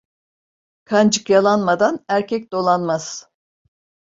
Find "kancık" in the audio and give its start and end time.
0.85-1.29